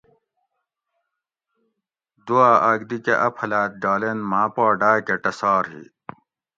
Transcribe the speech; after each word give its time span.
دوا 2.25 2.47
آک 2.69 2.81
دی 2.89 2.97
کہ 3.05 3.13
اپھلاۤت 3.27 3.69
ڈالینت 3.81 4.21
ماں 4.31 4.47
پا 4.55 4.65
ڈاکہ 4.79 5.15
ٹسار 5.23 5.63
ھی 5.73 5.83